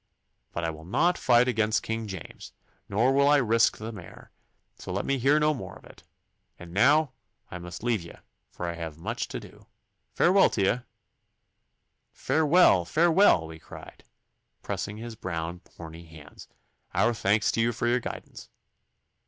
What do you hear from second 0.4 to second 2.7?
But I will not fight against King James,